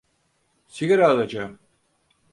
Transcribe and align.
Sigara 0.67 1.09
alacağım. 1.09 1.59